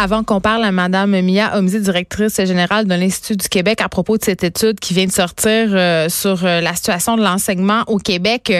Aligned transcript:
Avant 0.00 0.22
qu'on 0.22 0.40
parle 0.40 0.62
à 0.62 0.70
Madame 0.70 1.20
Mia 1.22 1.58
Omzi, 1.58 1.80
directrice 1.80 2.36
générale 2.44 2.86
de 2.86 2.94
l'Institut 2.94 3.36
du 3.36 3.48
Québec, 3.48 3.80
à 3.80 3.88
propos 3.88 4.16
de 4.16 4.22
cette 4.22 4.44
étude 4.44 4.78
qui 4.78 4.94
vient 4.94 5.06
de 5.06 5.10
sortir 5.10 5.70
euh, 5.72 6.08
sur 6.08 6.44
euh, 6.44 6.60
la 6.60 6.72
situation 6.76 7.16
de 7.16 7.22
l'enseignement 7.24 7.82
au 7.88 7.98
Québec, 7.98 8.52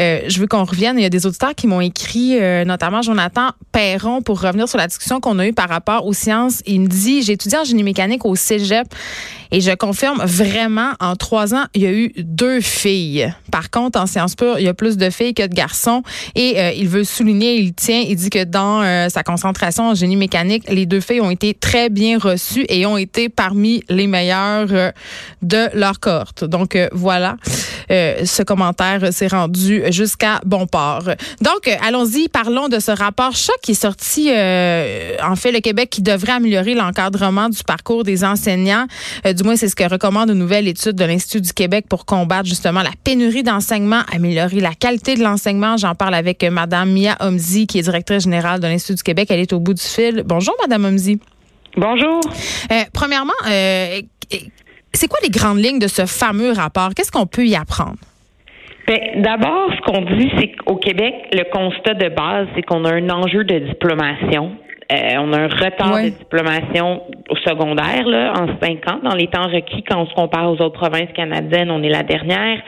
euh, 0.00 0.20
je 0.26 0.40
veux 0.40 0.48
qu'on 0.48 0.64
revienne. 0.64 0.98
Il 0.98 1.02
y 1.02 1.06
a 1.06 1.08
des 1.10 1.26
auditeurs 1.26 1.54
qui 1.54 1.68
m'ont 1.68 1.80
écrit, 1.80 2.40
notamment 2.66 3.02
Jonathan 3.02 3.50
Perron, 3.70 4.20
pour 4.20 4.40
revenir 4.40 4.68
sur 4.68 4.78
la 4.78 4.88
discussion 4.88 5.20
qu'on 5.20 5.38
a 5.38 5.46
eue 5.46 5.52
par 5.52 5.68
rapport 5.68 6.06
aux 6.06 6.12
sciences. 6.12 6.60
Il 6.66 6.80
me 6.80 6.86
dit, 6.88 7.22
j'ai 7.22 7.34
étudié 7.34 7.58
en 7.58 7.64
génie 7.64 7.84
mécanique 7.84 8.26
au 8.26 8.34
Cégep 8.34 8.88
et 9.52 9.60
je 9.60 9.72
confirme 9.72 10.22
vraiment, 10.24 10.92
en 11.00 11.16
trois 11.16 11.54
ans, 11.54 11.64
il 11.74 11.82
y 11.82 11.86
a 11.86 11.92
eu 11.92 12.12
deux 12.18 12.60
filles. 12.60 13.32
Par 13.50 13.70
contre, 13.70 14.00
en 14.00 14.06
sciences 14.06 14.34
pures, 14.34 14.58
il 14.58 14.64
y 14.64 14.68
a 14.68 14.74
plus 14.74 14.96
de 14.96 15.10
filles 15.10 15.34
que 15.34 15.46
de 15.46 15.54
garçons. 15.54 16.02
Et 16.34 16.56
il 16.76 16.88
veut 16.88 17.04
souligner, 17.04 17.56
il 17.56 17.74
tient, 17.74 18.00
il 18.00 18.16
dit 18.16 18.30
que 18.30 18.44
dans 18.44 19.08
sa 19.08 19.22
concentration 19.22 19.90
en 19.90 19.94
génie 19.94 20.16
mécanique, 20.16 20.29
les 20.68 20.86
deux 20.86 21.00
filles 21.00 21.20
ont 21.20 21.30
été 21.30 21.54
très 21.54 21.88
bien 21.88 22.18
reçues 22.18 22.64
et 22.68 22.86
ont 22.86 22.96
été 22.96 23.28
parmi 23.28 23.82
les 23.88 24.06
meilleures 24.06 24.68
euh, 24.72 24.90
de 25.42 25.68
leur 25.74 26.00
cohorte. 26.00 26.44
Donc 26.44 26.76
euh, 26.76 26.88
voilà, 26.92 27.36
euh, 27.90 28.24
ce 28.24 28.42
commentaire 28.42 29.12
s'est 29.12 29.28
rendu 29.28 29.82
jusqu'à 29.90 30.40
bon 30.44 30.66
port. 30.66 31.04
Donc 31.40 31.70
allons-y, 31.82 32.28
parlons 32.28 32.68
de 32.68 32.78
ce 32.78 32.90
rapport 32.90 33.34
choc 33.34 33.56
qui 33.62 33.72
est 33.72 33.74
sorti 33.74 34.30
en 34.30 35.36
fait 35.36 35.52
le 35.52 35.60
Québec 35.60 35.90
qui 35.90 36.02
devrait 36.02 36.32
améliorer 36.32 36.74
l'encadrement 36.74 37.48
du 37.48 37.62
parcours 37.64 38.04
des 38.04 38.24
enseignants. 38.24 38.86
du 39.24 39.42
moins 39.42 39.56
c'est 39.56 39.68
ce 39.68 39.76
que 39.76 39.88
recommande 39.88 40.30
une 40.30 40.38
nouvelle 40.38 40.68
étude 40.68 40.92
de 40.92 41.04
l'Institut 41.04 41.40
du 41.40 41.52
Québec 41.52 41.86
pour 41.88 42.04
combattre 42.04 42.48
justement 42.48 42.82
la 42.82 42.92
pénurie 43.04 43.42
d'enseignement, 43.42 44.02
améliorer 44.12 44.60
la 44.60 44.74
qualité 44.74 45.14
de 45.14 45.22
l'enseignement. 45.22 45.76
J'en 45.76 45.94
parle 45.94 46.14
avec 46.14 46.42
madame 46.44 46.92
Mia 46.92 47.16
Omzi 47.20 47.66
qui 47.66 47.78
est 47.78 47.82
directrice 47.82 48.24
générale 48.24 48.60
de 48.60 48.66
l'Institut 48.66 48.96
du 48.96 49.02
Québec. 49.02 49.28
Elle 49.30 49.40
est 49.40 49.52
au 49.52 49.60
bout 49.60 49.74
du 49.74 49.82
fil. 49.82 50.19
Bonjour 50.24 50.54
madame 50.60 50.84
Omzi. 50.84 51.20
Bonjour. 51.76 52.20
Euh, 52.72 52.82
premièrement, 52.92 53.32
euh, 53.48 54.00
c'est 54.92 55.08
quoi 55.08 55.18
les 55.22 55.30
grandes 55.30 55.58
lignes 55.58 55.78
de 55.78 55.88
ce 55.88 56.06
fameux 56.06 56.52
rapport? 56.52 56.90
Qu'est-ce 56.94 57.12
qu'on 57.12 57.26
peut 57.26 57.46
y 57.46 57.54
apprendre? 57.54 57.96
Ben, 58.86 59.22
d'abord, 59.22 59.70
ce 59.76 59.80
qu'on 59.82 60.02
dit, 60.16 60.30
c'est 60.38 60.52
qu'au 60.56 60.76
Québec, 60.76 61.14
le 61.32 61.44
constat 61.52 61.94
de 61.94 62.08
base, 62.08 62.48
c'est 62.54 62.62
qu'on 62.62 62.84
a 62.84 62.92
un 62.92 63.08
enjeu 63.10 63.44
de 63.44 63.58
diplomation 63.58 64.56
on 64.92 65.32
a 65.32 65.38
un 65.38 65.48
retard 65.48 66.02
de 66.02 66.08
diplomation 66.08 67.02
au 67.28 67.36
secondaire 67.36 68.06
là, 68.06 68.32
en 68.32 68.46
cinq 68.60 68.88
ans 68.90 68.98
dans 69.02 69.14
les 69.14 69.28
temps 69.28 69.46
requis 69.46 69.84
quand 69.84 70.00
on 70.00 70.06
se 70.06 70.14
compare 70.14 70.50
aux 70.50 70.60
autres 70.60 70.78
provinces 70.80 71.12
canadiennes, 71.14 71.70
on 71.70 71.82
est 71.82 71.88
la 71.88 72.02
dernière. 72.02 72.60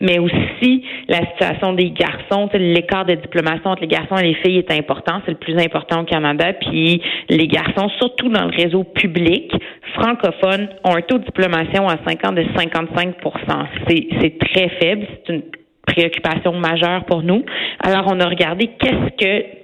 Mais 0.00 0.18
aussi 0.18 0.84
la 1.08 1.20
situation 1.30 1.72
des 1.72 1.90
garçons, 1.90 2.48
l'écart 2.54 3.04
de 3.04 3.14
diplomation 3.14 3.70
entre 3.70 3.82
les 3.82 3.88
garçons 3.88 4.16
et 4.16 4.28
les 4.28 4.34
filles 4.34 4.58
est 4.58 4.70
important, 4.72 5.20
c'est 5.24 5.32
le 5.32 5.38
plus 5.38 5.58
important 5.58 6.02
au 6.02 6.04
Canada. 6.04 6.52
Puis 6.54 7.02
les 7.28 7.46
garçons, 7.46 7.88
surtout 7.98 8.28
dans 8.28 8.44
le 8.44 8.56
réseau 8.56 8.84
public 8.84 9.52
francophone, 9.94 10.68
ont 10.84 10.96
un 10.96 11.02
taux 11.02 11.18
de 11.18 11.24
diplomation 11.24 11.88
à 11.88 11.96
5 12.06 12.26
ans 12.26 12.32
de 12.32 12.42
55% 12.42 13.14
C'est 13.88 14.38
très 14.38 14.68
faible, 14.80 15.06
c'est 15.26 15.32
une 15.32 15.42
préoccupation 15.86 16.52
majeure 16.52 17.04
pour 17.04 17.22
nous. 17.22 17.44
Alors 17.82 18.06
on 18.08 18.20
a 18.20 18.28
regardé 18.28 18.70
qu'est-ce 18.78 19.16
que 19.16 19.59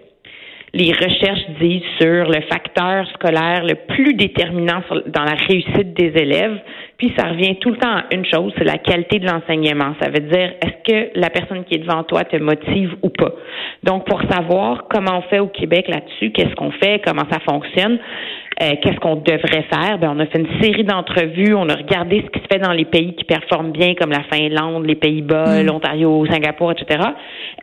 les 0.74 0.92
recherches 0.92 1.46
disent 1.60 1.82
sur 2.00 2.28
le 2.28 2.40
facteur 2.50 3.06
scolaire 3.14 3.64
le 3.64 3.74
plus 3.86 4.14
déterminant 4.14 4.82
dans 5.06 5.24
la 5.24 5.34
réussite 5.34 5.94
des 5.94 6.12
élèves. 6.20 6.58
Puis 6.98 7.12
ça 7.16 7.28
revient 7.28 7.56
tout 7.56 7.70
le 7.70 7.76
temps 7.76 7.96
à 7.96 8.04
une 8.12 8.24
chose, 8.24 8.52
c'est 8.56 8.64
la 8.64 8.78
qualité 8.78 9.18
de 9.18 9.26
l'enseignement. 9.26 9.94
Ça 10.00 10.08
veut 10.08 10.20
dire 10.20 10.52
est-ce 10.62 10.92
que 10.92 11.18
la 11.18 11.28
personne 11.28 11.64
qui 11.64 11.74
est 11.74 11.78
devant 11.78 12.02
toi 12.04 12.24
te 12.24 12.36
motive 12.36 12.94
ou 13.02 13.10
pas? 13.10 13.32
Donc 13.82 14.06
pour 14.06 14.20
savoir 14.30 14.84
comment 14.88 15.18
on 15.18 15.22
fait 15.22 15.38
au 15.38 15.48
Québec 15.48 15.88
là-dessus, 15.88 16.32
qu'est-ce 16.32 16.54
qu'on 16.54 16.70
fait, 16.70 17.02
comment 17.04 17.24
ça 17.30 17.38
fonctionne, 17.40 17.98
euh, 18.62 18.72
qu'est-ce 18.82 18.98
qu'on 19.00 19.16
devrait 19.16 19.66
faire, 19.70 19.98
ben 19.98 20.14
on 20.16 20.20
a 20.20 20.26
fait 20.26 20.38
une 20.38 20.62
série 20.62 20.84
d'entrevues, 20.84 21.54
on 21.54 21.68
a 21.68 21.74
regardé 21.74 22.24
ce 22.24 22.30
qui 22.30 22.40
se 22.40 22.46
fait 22.50 22.58
dans 22.58 22.72
les 22.72 22.86
pays 22.86 23.14
qui 23.14 23.24
performent 23.24 23.72
bien 23.72 23.94
comme 23.94 24.10
la 24.10 24.22
Finlande, 24.32 24.86
les 24.86 24.94
Pays-Bas, 24.94 25.62
mm. 25.62 25.66
l'Ontario, 25.66 26.24
Singapour, 26.26 26.72
etc. 26.72 27.00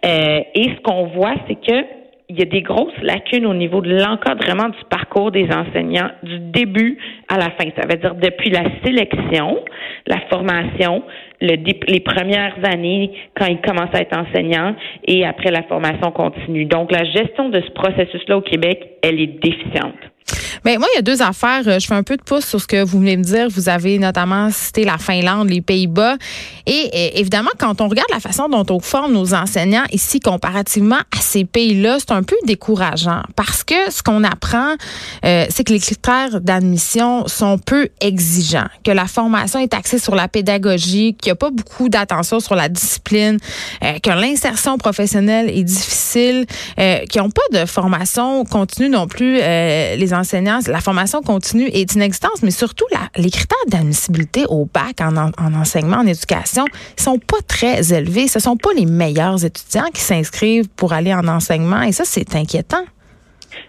Euh, 0.06 0.40
et 0.54 0.64
ce 0.64 0.82
qu'on 0.82 1.08
voit, 1.08 1.34
c'est 1.48 1.56
que 1.56 2.03
il 2.34 2.40
y 2.40 2.42
a 2.42 2.46
des 2.46 2.64
grosses 2.64 3.00
lacunes 3.04 3.46
au 3.46 3.54
niveau 3.54 3.80
de 3.82 3.94
l'encadrement 3.94 4.70
du 4.70 4.84
parcours 4.90 5.30
des 5.30 5.48
enseignants 5.52 6.10
du 6.24 6.40
début 6.40 6.98
à 7.30 7.38
la 7.38 7.52
fin. 7.52 7.70
Ça 7.80 7.88
veut 7.88 7.98
dire 7.98 8.16
depuis 8.16 8.50
la 8.50 8.64
sélection, 8.84 9.64
la 10.08 10.20
formation, 10.32 11.04
le, 11.42 11.58
les 11.88 12.00
premières 12.00 12.56
années 12.64 13.12
quand 13.36 13.46
ils 13.46 13.62
commencent 13.62 13.94
à 13.94 14.02
être 14.02 14.18
enseignants 14.18 14.76
et 15.06 15.26
après 15.28 15.52
la 15.52 15.62
formation 15.64 16.10
continue. 16.10 16.66
Donc, 16.66 16.92
la 16.92 17.04
gestion 17.04 17.50
de 17.50 17.62
ce 17.62 17.70
processus-là 17.72 18.38
au 18.38 18.42
Québec, 18.42 18.98
elle 19.04 19.22
est 19.22 19.40
déficiente. 19.40 19.94
Mais 20.66 20.78
moi, 20.78 20.88
il 20.94 20.98
y 20.98 21.00
a 21.00 21.02
deux 21.02 21.22
affaires. 21.22 21.64
Euh, 21.68 21.80
je 21.80 21.88
fais 21.88 21.94
un 21.94 22.04
peu 22.04 22.18
de 22.18 22.24
pouce 22.24 22.46
sur 22.46 22.62
ce 22.62 22.68
que 22.68 22.84
vous 22.84 23.00
venez 23.00 23.18
me 23.18 23.24
dire. 23.24 23.48
Vous 23.50 23.70
avez 23.70 24.00
notamment 24.00 24.50
cité 24.52 24.84
la 24.84 24.98
Finlande, 24.98 25.50
les 25.50 25.62
Pays-Bas. 25.62 26.16
Et, 26.66 27.20
évidemment, 27.20 27.52
quand 27.58 27.82
on 27.82 27.88
regarde 27.88 28.10
la 28.12 28.20
façon 28.20 28.48
dont 28.48 28.66
on 28.70 28.80
forme 28.80 29.14
nos 29.14 29.34
enseignants 29.34 29.84
ici 29.92 30.20
comparativement 30.20 30.96
à 30.96 31.22
ces 31.22 31.46
pays-là, 31.46 31.98
c'est 32.00 32.12
un 32.12 32.24
peu 32.24 32.36
décourageant 32.46 33.22
parce 33.36 33.64
que 33.64 33.92
ce 33.92 34.02
qu'on 34.02 34.24
apprend, 34.24 34.76
euh, 35.26 35.46
c'est 35.50 35.64
que 35.64 35.74
les 35.74 35.80
critères 35.80 36.42
d'admission 36.42 37.28
sont 37.28 37.58
peu 37.58 37.90
exigeants, 38.00 38.68
que 38.84 38.92
la 38.92 39.06
formation 39.06 39.60
est 39.60 39.74
axée 39.74 40.00
sur 40.00 40.16
la 40.16 40.28
pédagogie, 40.28 41.16
qu'il 41.16 41.30
n'y 41.30 41.32
a 41.32 41.36
pas 41.36 41.52
beaucoup 41.52 41.90
d'attention 41.90 42.40
sur 42.40 42.56
la 42.56 42.70
discipline, 42.70 43.38
euh, 43.84 44.00
que 44.00 44.10
l'insertion 44.10 44.78
professionnelle 44.78 45.50
est 45.50 45.64
difficile, 45.64 46.46
euh, 46.80 47.00
qu'ils 47.06 47.22
n'ont 47.22 47.30
pas 47.30 47.42
de 47.52 47.66
formation 47.66 48.46
continue 48.46 48.90
non 48.90 49.08
plus, 49.08 49.36
les 49.36 50.14
enseignants 50.14 50.23
la 50.68 50.80
formation 50.80 51.22
continue 51.22 51.68
est 51.68 51.94
inexistante, 51.96 52.42
mais 52.44 52.52
surtout 52.52 52.86
les 53.18 53.30
critères 53.30 53.58
d'admissibilité 53.68 54.46
au 54.50 54.66
bac 54.66 55.02
en, 55.02 55.16
enseignement, 55.54 55.98
en 55.98 56.08
éducation, 56.08 56.66
sont 56.98 57.20
pas 57.20 57.42
très 57.48 57.94
élevés. 57.94 58.28
Ce 58.28 58.40
sont 58.40 58.58
pas 58.58 58.70
les 58.76 58.86
meilleurs 58.86 59.44
étudiants 59.44 59.90
qui 59.94 60.02
s'inscrivent 60.02 60.70
pour 60.70 60.94
aller 60.94 61.14
en 61.14 61.28
enseignement, 61.28 61.82
et 61.82 61.92
ça, 61.92 62.04
c'est 62.06 62.36
inquiétant. 62.36 62.84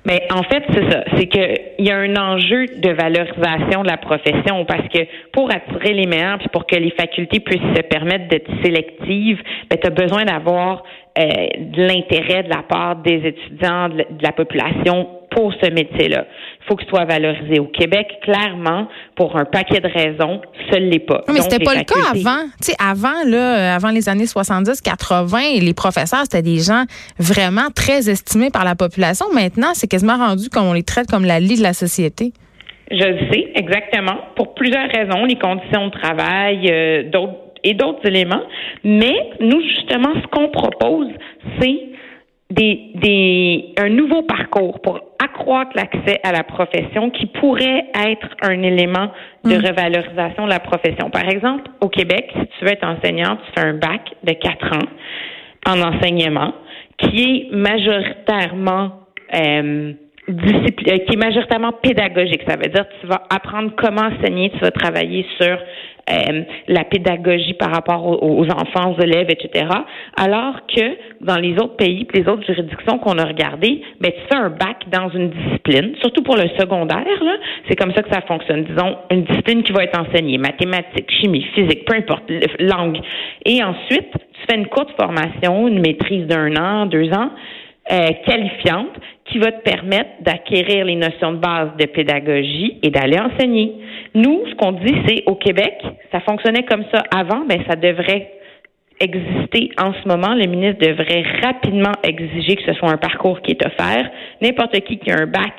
Mais 0.05 0.23
en 0.31 0.43
fait, 0.43 0.63
c'est 0.73 0.91
ça. 0.91 1.05
C'est 1.17 1.27
qu'il 1.27 1.87
y 1.87 1.91
a 1.91 1.97
un 1.97 2.17
enjeu 2.17 2.67
de 2.67 2.91
valorisation 2.91 3.83
de 3.83 3.89
la 3.89 3.97
profession 3.97 4.65
parce 4.65 4.87
que 4.89 5.01
pour 5.33 5.51
attirer 5.51 5.95
les 5.95 6.07
meilleurs 6.07 6.39
puis 6.39 6.49
pour 6.49 6.67
que 6.67 6.77
les 6.77 6.91
facultés 6.91 7.41
puissent 7.41 7.77
se 7.77 7.83
permettre 7.83 8.29
d'être 8.29 8.51
sélectives, 8.63 9.41
ben, 9.71 9.79
tu 9.79 9.87
as 9.87 9.91
besoin 9.91 10.25
d'avoir 10.25 10.85
euh, 11.19 11.25
de 11.59 11.83
l'intérêt 11.83 12.43
de 12.43 12.51
la 12.51 12.63
part 12.63 12.97
des 12.97 13.23
étudiants, 13.25 13.89
de 13.89 14.23
la 14.23 14.33
population 14.33 15.09
pour 15.35 15.53
ce 15.63 15.71
métier-là. 15.71 16.27
Il 16.61 16.67
faut 16.67 16.77
qu'il 16.77 16.89
soit 16.89 17.05
valorisé 17.05 17.59
au 17.59 17.67
Québec, 17.67 18.07
clairement, 18.23 18.89
pour 19.17 19.37
un 19.37 19.45
paquet 19.45 19.81
de 19.81 19.89
raisons, 19.89 20.41
ce 20.71 20.77
l'est 20.77 21.01
pas. 21.01 21.23
mais 21.29 21.41
c'était 21.41 21.63
pas 21.63 21.75
le 21.75 21.83
cas 21.83 21.95
avant. 22.11 22.45
Tu 22.63 22.71
sais, 22.71 22.75
avant, 22.79 23.25
là, 23.27 23.75
avant 23.75 23.91
les 23.91 24.09
années 24.09 24.27
70, 24.27 24.81
80, 24.81 25.39
les 25.61 25.75
professeurs, 25.75 26.23
c'était 26.23 26.43
des 26.43 26.59
gens 26.59 26.85
vraiment 27.19 27.69
très 27.75 28.09
estimés 28.09 28.51
par 28.51 28.65
la 28.65 28.75
population. 28.77 29.27
Maintenant, 29.35 29.75
c'est 29.75 29.89
quasiment 29.89 30.17
rendu 30.17 30.49
qu'on 30.49 30.73
les 30.73 30.83
traite 30.83 31.11
comme 31.11 31.25
la 31.25 31.41
lie 31.41 31.59
de 31.59 31.63
la 31.63 31.75
société. 31.75 32.33
Je 32.91 33.05
le 33.05 33.33
sais, 33.33 33.53
exactement. 33.55 34.17
Pour 34.37 34.55
plusieurs 34.55 34.89
raisons, 34.89 35.25
les 35.25 35.37
conditions 35.37 35.87
de 35.87 35.93
travail, 35.93 36.71
euh, 36.71 37.11
d'autres 37.11 37.45
et 37.65 37.73
d'autres 37.75 38.07
éléments. 38.07 38.43
Mais 38.85 39.17
nous, 39.41 39.61
justement, 39.63 40.13
ce 40.23 40.27
qu'on 40.29 40.49
propose, 40.49 41.09
c'est 41.59 41.81
des, 42.51 42.91
des, 42.95 43.73
un 43.79 43.89
nouveau 43.89 44.23
parcours 44.23 44.81
pour 44.81 45.14
accroître 45.35 45.73
l'accès 45.75 46.21
à 46.23 46.33
la 46.33 46.45
profession 46.45 47.11
qui 47.11 47.27
pourrait 47.27 47.87
être 47.95 48.29
un 48.43 48.63
élément 48.63 49.11
de 49.45 49.57
mm. 49.57 49.67
revalorisation 49.67 50.45
de 50.45 50.51
la 50.51 50.61
profession. 50.61 51.11
Par 51.11 51.29
exemple, 51.29 51.71
au 51.81 51.89
Québec, 51.89 52.31
si 52.35 52.47
tu 52.59 52.65
veux 52.65 52.73
être 52.73 52.87
enseignante, 52.87 53.41
tu 53.47 53.61
fais 53.61 53.67
un 53.67 53.75
bac 53.75 54.01
de 54.23 54.33
quatre 54.33 54.73
ans 54.73 54.89
en 55.67 55.83
enseignement 55.83 56.53
qui 56.99 57.49
est 57.51 57.55
majoritairement 57.55 58.93
euh, 59.35 59.93
discipline, 60.29 61.01
qui 61.01 61.15
est 61.15 61.23
majoritairement 61.23 61.73
pédagogique. 61.73 62.43
Ça 62.49 62.57
veut 62.57 62.71
dire 62.71 62.89
que 62.89 63.01
tu 63.01 63.07
vas 63.07 63.23
apprendre 63.31 63.73
comment 63.77 64.03
enseigner, 64.03 64.51
tu 64.51 64.59
vas 64.59 64.71
travailler 64.71 65.27
sur 65.41 65.59
euh, 66.11 66.43
la 66.69 66.85
pédagogie 66.85 67.55
par 67.55 67.71
rapport 67.71 68.05
aux, 68.23 68.45
enfants, 68.45 68.95
aux 68.95 69.01
élèves, 69.01 69.29
etc. 69.31 69.67
Alors 70.19 70.67
que 70.67 70.97
dans 71.23 71.37
les 71.37 71.55
autres 71.55 71.77
pays, 71.77 72.07
les 72.13 72.29
autres 72.29 72.45
juridictions 72.45 72.99
qu'on 72.99 73.17
a 73.17 73.25
regardées, 73.25 73.81
ben 74.01 74.13
tu 74.13 74.21
fais 74.29 74.37
un 74.37 74.51
bac 74.51 74.85
dans 74.93 75.09
une 75.09 75.31
discipline, 75.31 75.95
surtout 76.01 76.23
pour 76.23 76.37
le 76.37 76.49
secondaire. 76.59 77.07
C'est 77.69 77.77
comme 77.77 77.95
ça 77.95 78.03
que 78.03 78.11
ça 78.13 78.21
fonctionne. 78.23 78.65
Disons 78.65 78.99
une 79.11 79.25
discipline 79.25 79.63
qui 79.63 79.73
va 79.73 79.85
être 79.85 79.99
enseignée, 79.99 80.37
mathématiques, 80.37 81.11
chimie, 81.11 81.47
physique, 81.55 81.87
peu 81.87 81.97
importe, 81.97 82.31
langue. 82.59 83.01
Et 83.47 83.63
ensuite, 83.63 84.13
tu 84.13 84.41
fais 84.47 84.57
une 84.59 84.67
courte 84.67 84.91
formation, 85.01 85.69
une 85.69 85.81
maîtrise 85.81 86.27
d'un 86.27 86.55
an, 86.57 86.85
deux 86.85 87.11
ans, 87.15 87.31
euh, 87.93 88.09
qualifiante 88.27 88.97
qui 89.27 89.39
va 89.39 89.53
te 89.53 89.63
permettre 89.63 90.11
d'acquérir 90.23 90.85
les 90.85 90.97
notions 90.97 91.33
de 91.33 91.39
base 91.39 91.71
de 91.79 91.87
pédagogie 91.87 92.79
et 92.83 92.91
d'aller 92.91 93.19
enseigner. 93.19 93.73
Nous, 94.15 94.43
ce 94.49 94.55
qu'on 94.55 94.73
dit, 94.73 94.95
c'est 95.07 95.25
au 95.27 95.35
Québec, 95.35 95.75
ça 96.13 96.21
fonctionnait 96.21 96.65
comme 96.65 96.85
ça 96.93 97.03
avant, 97.15 97.45
mais 97.47 97.61
ça 97.69 97.77
devrait 97.77 98.31
exister 99.01 99.71
en 99.79 99.93
ce 99.93 100.09
moment. 100.09 100.35
Le 100.35 100.47
ministre 100.47 100.79
devrait 100.81 101.25
rapidement 101.43 101.93
exiger 102.03 102.57
que 102.57 102.63
ce 102.65 102.73
soit 102.75 102.91
un 102.91 102.97
parcours 102.97 103.41
qui 103.43 103.53
est 103.53 103.67
offert. 103.67 104.11
N'importe 104.41 104.81
qui 104.81 104.99
qui 104.99 105.11
a 105.11 105.17
un 105.21 105.27
bac 105.27 105.53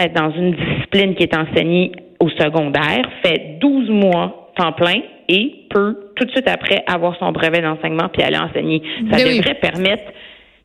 euh, 0.00 0.08
dans 0.14 0.30
une 0.30 0.52
discipline 0.52 1.14
qui 1.14 1.24
est 1.24 1.36
enseignée 1.36 1.92
au 2.20 2.28
secondaire 2.28 3.08
fait 3.24 3.58
12 3.60 3.90
mois 3.90 4.52
temps 4.56 4.72
plein 4.72 5.00
et 5.28 5.66
peut 5.70 6.12
tout 6.16 6.24
de 6.24 6.30
suite 6.30 6.48
après 6.48 6.84
avoir 6.86 7.16
son 7.18 7.32
brevet 7.32 7.60
d'enseignement 7.60 8.08
puis 8.08 8.22
aller 8.22 8.38
enseigner. 8.38 8.82
Ça 9.10 9.16
ben 9.16 9.36
devrait 9.36 9.54
permettre 9.54 10.04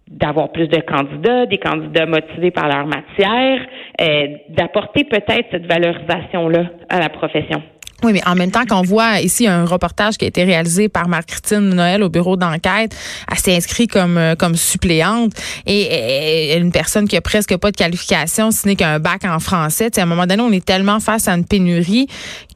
d'avoir 0.09 0.51
plus 0.51 0.67
de 0.67 0.81
candidats, 0.81 1.45
des 1.45 1.59
candidats 1.59 2.05
motivés 2.05 2.51
par 2.51 2.67
leur 2.67 2.85
matière, 2.87 3.61
euh, 4.01 4.27
d'apporter 4.49 5.03
peut-être 5.03 5.47
cette 5.51 5.67
valorisation-là 5.67 6.65
à 6.89 6.99
la 6.99 7.09
profession. 7.09 7.61
Oui, 8.01 8.13
mais 8.13 8.21
en 8.25 8.33
même 8.33 8.49
temps 8.49 8.65
qu'on 8.65 8.81
voit 8.81 9.19
ici 9.19 9.45
un 9.45 9.65
reportage 9.65 10.17
qui 10.17 10.23
a 10.23 10.29
été 10.29 10.45
réalisé 10.45 10.87
par 10.87 11.09
Marc-Christine 11.09 11.69
Noël 11.69 12.01
au 12.01 12.09
bureau 12.09 12.37
d'enquête, 12.37 12.95
elle 13.29 13.37
s'est 13.37 13.55
inscrite 13.55 13.91
comme 13.91 14.17
euh, 14.17 14.35
comme 14.35 14.55
suppléante 14.55 15.33
et, 15.65 16.57
une 16.57 16.71
personne 16.71 17.07
qui 17.09 17.17
a 17.17 17.21
presque 17.21 17.57
pas 17.57 17.71
de 17.71 17.75
qualification, 17.75 18.51
ce 18.51 18.67
n'est 18.67 18.77
qu'un 18.77 18.99
bac 18.99 19.25
en 19.25 19.39
français. 19.39 19.89
à 19.99 20.03
un 20.03 20.05
moment 20.05 20.25
donné, 20.25 20.41
on 20.41 20.51
est 20.51 20.63
tellement 20.63 21.01
face 21.01 21.27
à 21.27 21.33
une 21.33 21.45
pénurie 21.45 22.07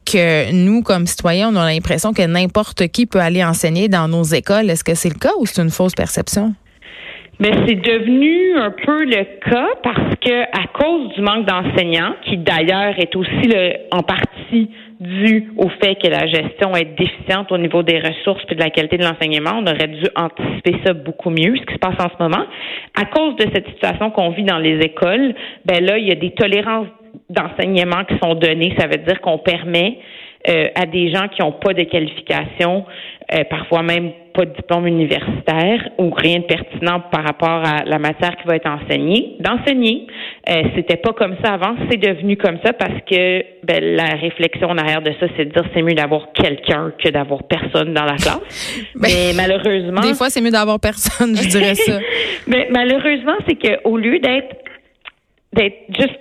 que 0.06 0.50
nous, 0.52 0.82
comme 0.82 1.06
citoyens, 1.06 1.50
on 1.52 1.56
a 1.56 1.70
l'impression 1.70 2.14
que 2.14 2.22
n'importe 2.22 2.88
qui 2.88 3.04
peut 3.04 3.20
aller 3.20 3.44
enseigner 3.44 3.88
dans 3.88 4.08
nos 4.08 4.24
écoles. 4.24 4.70
Est-ce 4.70 4.84
que 4.84 4.94
c'est 4.94 5.10
le 5.10 5.18
cas 5.18 5.32
ou 5.38 5.46
c'est 5.46 5.62
une 5.62 5.70
fausse 5.70 5.94
perception? 5.94 6.54
Mais 7.40 7.50
c'est 7.66 7.74
devenu 7.74 8.56
un 8.56 8.70
peu 8.70 9.04
le 9.04 9.24
cas 9.50 9.68
parce 9.82 10.14
que 10.20 10.42
à 10.42 10.66
cause 10.72 11.14
du 11.14 11.20
manque 11.20 11.46
d'enseignants, 11.46 12.14
qui 12.22 12.36
d'ailleurs 12.38 12.94
est 12.98 13.14
aussi 13.16 13.48
le, 13.48 13.72
en 13.90 14.02
partie 14.02 14.70
dû 15.00 15.52
au 15.56 15.68
fait 15.68 15.96
que 15.96 16.08
la 16.08 16.26
gestion 16.26 16.74
est 16.76 16.96
déficiente 16.96 17.50
au 17.50 17.58
niveau 17.58 17.82
des 17.82 17.98
ressources 17.98 18.42
et 18.48 18.54
de 18.54 18.60
la 18.60 18.70
qualité 18.70 18.98
de 18.98 19.04
l'enseignement, 19.04 19.58
on 19.58 19.66
aurait 19.66 19.88
dû 19.88 20.04
anticiper 20.14 20.76
ça 20.84 20.92
beaucoup 20.92 21.30
mieux, 21.30 21.56
ce 21.56 21.62
qui 21.66 21.74
se 21.74 21.78
passe 21.78 21.98
en 21.98 22.08
ce 22.08 22.22
moment. 22.22 22.44
À 22.94 23.04
cause 23.06 23.36
de 23.36 23.46
cette 23.52 23.66
situation 23.68 24.10
qu'on 24.10 24.30
vit 24.30 24.44
dans 24.44 24.58
les 24.58 24.78
écoles, 24.78 25.34
ben 25.64 25.84
là, 25.84 25.98
il 25.98 26.08
y 26.08 26.12
a 26.12 26.16
des 26.16 26.30
tolérances 26.30 26.88
d'enseignement 27.30 28.04
qui 28.04 28.16
sont 28.22 28.34
données. 28.34 28.74
Ça 28.78 28.86
veut 28.86 28.98
dire 28.98 29.20
qu'on 29.20 29.38
permet 29.38 29.98
euh, 30.48 30.68
à 30.74 30.86
des 30.86 31.10
gens 31.10 31.28
qui 31.28 31.40
n'ont 31.40 31.52
pas 31.52 31.72
de 31.72 31.84
qualification, 31.84 32.84
euh, 33.32 33.44
parfois 33.44 33.82
même 33.82 34.12
pas 34.34 34.44
de 34.44 34.54
diplôme 34.54 34.86
universitaire 34.86 35.88
ou 35.98 36.10
rien 36.10 36.40
de 36.40 36.44
pertinent 36.44 37.00
par 37.10 37.24
rapport 37.24 37.64
à 37.64 37.84
la 37.84 37.98
matière 37.98 38.36
qui 38.36 38.46
va 38.46 38.56
être 38.56 38.68
enseignée, 38.68 39.36
d'enseigner. 39.40 40.06
Euh, 40.50 40.62
C'était 40.74 40.96
pas 40.96 41.12
comme 41.12 41.36
ça 41.42 41.54
avant, 41.54 41.74
c'est 41.90 41.96
devenu 41.96 42.36
comme 42.36 42.58
ça 42.64 42.72
parce 42.74 43.00
que 43.10 43.42
ben, 43.64 43.96
la 43.96 44.16
réflexion 44.16 44.68
en 44.68 44.76
arrière 44.76 45.00
de 45.00 45.12
ça, 45.20 45.26
c'est 45.36 45.46
de 45.46 45.52
dire 45.52 45.64
c'est 45.74 45.82
mieux 45.82 45.94
d'avoir 45.94 46.32
quelqu'un 46.32 46.92
que 47.02 47.08
d'avoir 47.08 47.44
personne 47.44 47.94
dans 47.94 48.04
la 48.04 48.16
classe. 48.16 48.84
Ben, 48.96 49.08
Mais 49.08 49.32
malheureusement, 49.34 50.00
des 50.02 50.14
fois 50.14 50.28
c'est 50.30 50.40
mieux 50.40 50.50
d'avoir 50.50 50.78
personne, 50.80 51.34
je 51.36 51.48
dirais 51.48 51.74
ça. 51.74 51.98
Mais 52.46 52.68
malheureusement, 52.70 53.36
c'est 53.48 53.56
que 53.56 53.80
au 53.84 53.96
lieu 53.96 54.18
d'être 54.18 54.54
d'être 55.52 55.76
juste 55.98 56.18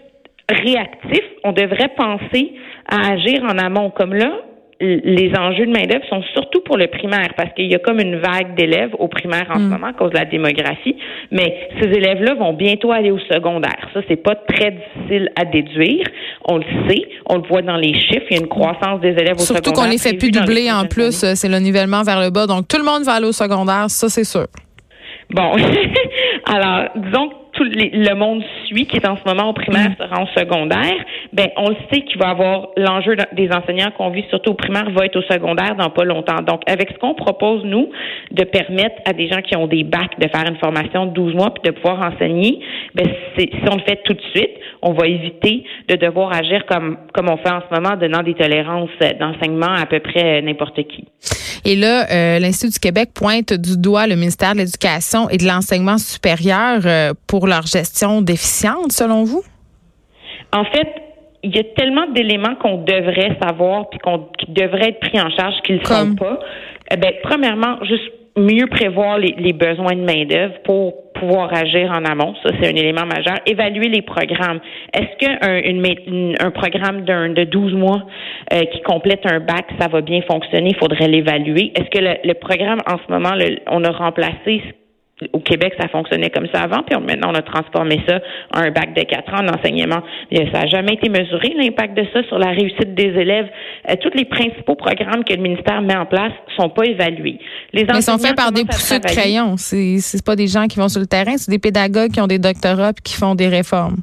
réactif, 0.49 1.23
on 1.43 1.51
devrait 1.51 1.89
penser 1.97 2.53
à 2.87 3.13
agir 3.13 3.43
en 3.43 3.57
amont. 3.57 3.89
Comme 3.89 4.13
là, 4.13 4.31
les 4.79 5.31
enjeux 5.37 5.65
de 5.65 5.71
main-d'œuvre 5.71 6.05
sont 6.09 6.21
surtout 6.33 6.61
pour 6.61 6.77
le 6.77 6.87
primaire 6.87 7.29
parce 7.37 7.53
qu'il 7.53 7.71
y 7.71 7.75
a 7.75 7.79
comme 7.79 7.99
une 7.99 8.17
vague 8.17 8.55
d'élèves 8.55 8.91
au 8.99 9.07
primaire 9.07 9.45
en 9.49 9.55
ce 9.55 9.59
mm. 9.59 9.69
moment 9.69 9.87
à 9.87 9.93
cause 9.93 10.11
de 10.11 10.17
la 10.17 10.25
démographie, 10.25 10.95
mais 11.31 11.69
ces 11.79 11.87
élèves-là 11.87 12.33
vont 12.35 12.53
bientôt 12.53 12.91
aller 12.91 13.11
au 13.11 13.19
secondaire. 13.19 13.89
Ça, 13.93 14.01
c'est 14.07 14.21
pas 14.21 14.35
très 14.35 14.71
difficile 14.71 15.29
à 15.35 15.45
déduire. 15.45 16.05
On 16.45 16.57
le 16.57 16.65
sait, 16.87 17.03
on 17.27 17.37
le 17.37 17.47
voit 17.47 17.61
dans 17.61 17.77
les 17.77 17.93
chiffres. 17.93 18.25
Il 18.29 18.37
y 18.37 18.39
a 18.39 18.41
une 18.41 18.49
croissance 18.49 18.99
des 19.01 19.09
élèves 19.09 19.35
au 19.35 19.39
secondaire. 19.39 19.63
Surtout 19.63 19.73
qu'on 19.73 19.89
les 19.89 19.97
fait 19.97 20.17
plus 20.17 20.31
doubler 20.31 20.71
en 20.71 20.85
plus, 20.85 21.25
c'est 21.35 21.49
le 21.49 21.59
nivellement 21.59 22.03
vers 22.03 22.19
le 22.19 22.29
bas. 22.29 22.47
Donc, 22.47 22.67
tout 22.67 22.77
le 22.77 22.83
monde 22.83 23.03
va 23.03 23.13
aller 23.13 23.27
au 23.27 23.31
secondaire, 23.31 23.85
ça, 23.89 24.09
c'est 24.09 24.23
sûr. 24.23 24.47
Bon, 25.29 25.53
alors, 26.45 26.89
disons 26.95 27.29
tout 27.53 27.63
le 27.63 28.15
monde 28.15 28.43
suit, 28.65 28.85
qui 28.85 28.97
est 28.97 29.07
en 29.07 29.17
ce 29.17 29.21
moment 29.25 29.49
au 29.49 29.53
primaire, 29.53 29.91
mm. 29.91 29.95
sera 29.97 30.21
en 30.21 30.27
secondaire, 30.27 30.95
ben 31.31 31.47
on 31.57 31.69
le 31.69 31.75
sait 31.91 32.01
qu'il 32.01 32.19
va 32.19 32.29
avoir 32.29 32.69
l'enjeu 32.77 33.15
des 33.33 33.49
enseignants 33.51 33.91
qu'on 33.97 34.09
vit 34.09 34.25
surtout 34.29 34.51
au 34.51 34.55
primaire 34.55 34.89
va 34.91 35.05
être 35.05 35.15
au 35.15 35.21
secondaire 35.21 35.75
dans 35.75 35.89
pas 35.89 36.03
longtemps. 36.03 36.41
Donc, 36.41 36.61
avec 36.67 36.89
ce 36.91 36.97
qu'on 36.97 37.13
propose, 37.13 37.63
nous, 37.63 37.89
de 38.31 38.43
permettre 38.43 38.95
à 39.05 39.13
des 39.13 39.27
gens 39.27 39.41
qui 39.41 39.55
ont 39.55 39.67
des 39.67 39.83
bacs 39.83 40.19
de 40.19 40.27
faire 40.27 40.47
une 40.47 40.57
formation 40.57 41.05
de 41.05 41.11
12 41.11 41.35
mois 41.35 41.53
puis 41.53 41.71
de 41.71 41.75
pouvoir 41.75 42.11
enseigner, 42.11 42.59
ben 42.95 43.07
si 43.37 43.49
on 43.71 43.75
le 43.75 43.83
fait 43.83 44.01
tout 44.03 44.13
de 44.13 44.21
suite, 44.33 44.51
on 44.81 44.93
va 44.93 45.07
éviter 45.07 45.63
de 45.87 45.95
devoir 45.95 46.35
agir 46.35 46.65
comme, 46.65 46.97
comme 47.13 47.29
on 47.29 47.37
fait 47.37 47.51
en 47.51 47.61
ce 47.61 47.73
moment, 47.73 47.95
donnant 47.95 48.23
des 48.23 48.33
tolérances 48.33 48.89
d'enseignement 49.19 49.73
à 49.73 49.85
peu 49.85 49.99
près 49.99 50.41
n'importe 50.41 50.75
qui. 50.87 51.05
Et 51.65 51.75
là, 51.75 52.07
euh, 52.11 52.39
l'Institut 52.39 52.73
du 52.73 52.79
Québec 52.79 53.11
pointe 53.13 53.53
du 53.53 53.77
doigt 53.77 54.05
le 54.05 54.15
ministère 54.15 54.53
de 54.53 54.59
l'Éducation 54.59 55.29
et 55.29 55.37
de 55.37 55.45
l'Enseignement 55.45 55.97
supérieur 55.97 56.81
euh, 56.85 57.13
pour 57.27 57.42
leur 57.47 57.65
gestion 57.65 58.21
déficiente, 58.21 58.91
selon 58.91 59.23
vous? 59.23 59.43
En 60.51 60.65
fait, 60.65 60.87
il 61.43 61.55
y 61.55 61.59
a 61.59 61.63
tellement 61.75 62.07
d'éléments 62.07 62.55
qu'on 62.55 62.77
devrait 62.77 63.37
savoir 63.41 63.89
puis 63.89 63.99
qu'on 63.99 64.29
qui 64.39 64.51
devraient 64.51 64.89
être 64.89 64.99
pris 64.99 65.19
en 65.19 65.29
charge 65.29 65.55
qu'ils 65.65 65.77
ne 65.77 65.85
sont 65.85 66.15
pas. 66.15 66.39
Eh 66.91 66.97
ben, 66.97 67.11
premièrement, 67.23 67.83
juste 67.83 68.11
mieux 68.35 68.67
prévoir 68.67 69.19
les, 69.19 69.53
besoins 69.53 69.95
de 69.95 70.01
main-d'œuvre 70.01 70.55
pour 70.63 71.11
pouvoir 71.13 71.53
agir 71.53 71.91
en 71.91 72.03
amont. 72.03 72.33
Ça, 72.43 72.49
c'est 72.59 72.67
un 72.67 72.75
élément 72.75 73.05
majeur. 73.05 73.37
Évaluer 73.45 73.89
les 73.89 74.01
programmes. 74.01 74.59
Est-ce 74.93 75.17
qu'un 75.19 76.45
un 76.45 76.51
programme 76.51 77.05
d'un 77.05 77.29
de 77.29 77.43
12 77.43 77.73
mois 77.73 78.03
euh, 78.51 78.61
qui 78.65 78.81
complète 78.81 79.25
un 79.25 79.39
bac, 79.39 79.65
ça 79.79 79.87
va 79.87 80.01
bien 80.01 80.21
fonctionner? 80.21 80.71
Il 80.71 80.77
faudrait 80.77 81.07
l'évaluer. 81.07 81.71
Est-ce 81.75 81.89
que 81.89 82.03
le, 82.03 82.15
le, 82.23 82.33
programme, 82.33 82.79
en 82.87 82.97
ce 82.97 83.11
moment, 83.11 83.33
on 83.67 83.83
a 83.83 83.91
remplacé 83.91 84.63
au 85.31 85.39
Québec, 85.39 85.73
ça 85.79 85.87
fonctionnait 85.87 86.29
comme 86.29 86.47
ça 86.53 86.61
avant, 86.61 86.83
puis 86.83 86.95
maintenant, 86.99 87.31
on 87.31 87.35
a 87.35 87.41
transformé 87.41 88.01
ça 88.07 88.19
en 88.55 88.61
un 88.61 88.71
bac 88.71 88.93
de 88.95 89.03
quatre 89.03 89.33
ans 89.33 89.43
d'enseignement. 89.43 90.01
Ça 90.31 90.59
n'a 90.59 90.67
jamais 90.67 90.93
été 90.93 91.09
mesuré, 91.09 91.53
l'impact 91.57 91.97
de 91.97 92.05
ça 92.13 92.23
sur 92.27 92.39
la 92.39 92.49
réussite 92.49 92.93
des 92.95 93.09
élèves. 93.19 93.47
Euh, 93.89 93.95
tous 94.01 94.15
les 94.15 94.25
principaux 94.25 94.75
programmes 94.75 95.23
que 95.23 95.33
le 95.33 95.41
ministère 95.41 95.81
met 95.81 95.95
en 95.95 96.05
place 96.05 96.33
sont 96.57 96.69
pas 96.69 96.83
évalués. 96.85 97.39
Les 97.73 97.85
Mais 97.85 98.01
sont 98.01 98.17
faits 98.17 98.35
par 98.35 98.51
des 98.51 98.65
pousseux 98.65 98.99
de 98.99 99.05
crayon. 99.05 99.55
C'est, 99.57 99.97
c'est 99.99 100.25
pas 100.25 100.35
des 100.35 100.47
gens 100.47 100.67
qui 100.67 100.79
vont 100.79 100.89
sur 100.89 101.01
le 101.01 101.07
terrain, 101.07 101.37
c'est 101.37 101.51
des 101.51 101.59
pédagogues 101.59 102.11
qui 102.11 102.21
ont 102.21 102.27
des 102.27 102.39
doctorats 102.39 102.91
et 102.91 103.01
qui 103.03 103.15
font 103.15 103.35
des 103.35 103.47
réformes. 103.47 103.97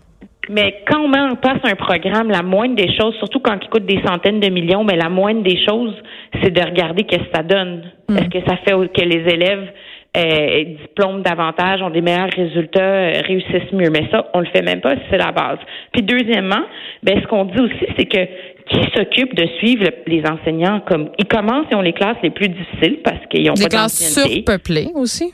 Mais 0.49 0.83
quand 0.89 0.99
on 1.01 1.09
met 1.09 1.21
en 1.21 1.37
place 1.37 1.61
un 1.63 1.77
programme, 1.77 2.29
la 2.29 2.43
moindre 2.43 2.75
des 2.75 2.93
choses, 2.97 3.15
surtout 3.19 3.39
quand 3.39 3.57
il 3.63 3.69
coûte 3.69 3.87
des 3.87 4.03
centaines 4.05 4.41
de 4.41 4.49
millions, 4.49 4.83
mais 4.83 4.97
la 4.97 5.09
moindre 5.09 5.43
des 5.43 5.57
choses, 5.65 5.95
c'est 6.43 6.51
de 6.51 6.61
regarder 6.61 7.05
qu'est-ce 7.05 7.23
que 7.23 7.37
ça 7.37 7.43
donne. 7.45 7.85
Hmm. 8.09 8.17
Est-ce 8.17 8.29
que 8.31 8.45
ça 8.49 8.57
fait 8.57 8.73
que 8.73 9.03
les 9.03 9.33
élèves 9.33 9.69
euh, 10.17 10.65
diplôment 10.83 11.21
davantage, 11.21 11.83
ont 11.83 11.91
des 11.91 12.01
meilleurs 12.01 12.31
résultats, 12.31 12.81
euh, 12.81 13.21
réussissent 13.25 13.73
mieux. 13.73 13.91
Mais 13.91 14.09
ça, 14.11 14.29
on 14.35 14.41
le 14.41 14.47
fait 14.47 14.63
même 14.63 14.81
pas, 14.81 14.95
c'est 15.09 15.19
la 15.19 15.31
base. 15.31 15.59
Puis 15.93 16.03
deuxièmement, 16.03 16.63
ben 17.03 17.21
ce 17.21 17.27
qu'on 17.29 17.45
dit 17.45 17.61
aussi, 17.61 17.87
c'est 17.97 18.07
que 18.07 18.27
qui 18.71 18.81
s'occupe 18.95 19.35
de 19.35 19.47
suivre 19.59 19.87
les 20.07 20.23
enseignants 20.27 20.81
comme 20.87 21.11
ils 21.19 21.27
commencent 21.27 21.67
et 21.73 21.75
ont 21.75 21.81
les 21.81 21.93
classes 21.93 22.19
les 22.23 22.31
plus 22.31 22.49
difficiles 22.49 22.99
parce 23.03 23.25
qu'ils 23.29 23.51
ont 23.51 23.55
des 23.55 23.67
classes 23.67 24.15
surpeuplées 24.15 24.91
aussi? 24.95 25.33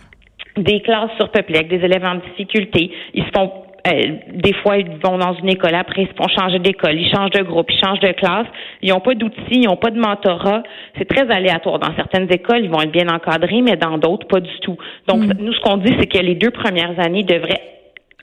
Des 0.57 0.81
classes 0.81 1.11
surpeuplées 1.19 1.57
avec 1.57 1.69
des 1.69 1.85
élèves 1.85 2.05
en 2.05 2.17
difficulté. 2.17 2.91
Ils 3.13 3.25
se 3.25 3.31
font 3.35 3.51
euh, 3.87 4.17
des 4.33 4.53
fois, 4.55 4.79
ils 4.79 4.89
vont 5.05 5.19
dans 5.19 5.35
une 5.35 5.49
école, 5.49 5.75
après, 5.75 6.03
ils 6.03 6.19
vont 6.19 6.29
changer 6.29 6.59
d'école, 6.59 6.95
ils 6.95 7.11
changent 7.11 7.31
de 7.31 7.43
groupe, 7.43 7.71
ils 7.71 7.79
changent 7.79 8.01
de 8.01 8.13
classe. 8.13 8.47
Ils 8.83 8.91
n'ont 8.91 9.01
pas 9.01 9.15
d'outils, 9.15 9.43
ils 9.51 9.67
n'ont 9.67 9.77
pas 9.77 9.91
de 9.91 9.99
mentorat. 9.99 10.63
C'est 10.99 11.07
très 11.07 11.31
aléatoire. 11.31 11.79
Dans 11.79 11.95
certaines 11.95 12.31
écoles, 12.33 12.65
ils 12.65 12.71
vont 12.71 12.81
être 12.81 12.91
bien 12.91 13.09
encadrés, 13.09 13.63
mais 13.63 13.77
dans 13.77 13.99
d'autres, 13.99 14.27
pas 14.27 14.41
du 14.41 14.59
tout. 14.61 14.77
Donc, 15.07 15.21
mm. 15.21 15.33
nous, 15.39 15.53
ce 15.53 15.61
qu'on 15.61 15.77
dit, 15.77 15.95
c'est 16.01 16.07
que 16.07 16.19
les 16.19 16.35
deux 16.35 16.51
premières 16.51 16.99
années 16.99 17.23
devraient, 17.23 17.63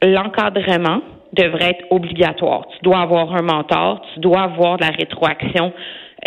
l'encadrement 0.02 1.02
devrait 1.34 1.72
être 1.72 1.86
obligatoire. 1.90 2.68
Tu 2.78 2.84
dois 2.84 3.00
avoir 3.00 3.34
un 3.34 3.42
mentor, 3.42 4.02
tu 4.14 4.20
dois 4.20 4.42
avoir 4.42 4.78
de 4.78 4.84
la 4.84 4.92
rétroaction 4.92 5.74